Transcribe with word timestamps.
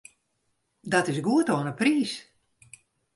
Dat 0.93 1.07
is 1.11 1.21
goed 1.27 1.47
oan 1.55 1.67
'e 1.67 1.73
priis. 1.81 2.11